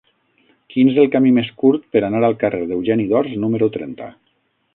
[0.75, 4.11] Quin és el camí més curt per anar al carrer d'Eugeni d'Ors número trenta?